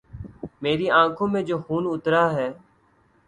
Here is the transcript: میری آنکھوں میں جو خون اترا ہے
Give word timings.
میری 0.61 0.87
آنکھوں 1.01 1.27
میں 1.27 1.41
جو 1.43 1.57
خون 1.57 1.83
اترا 1.89 2.23
ہے 2.33 2.49